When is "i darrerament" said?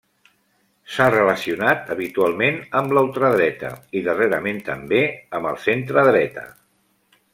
3.99-4.63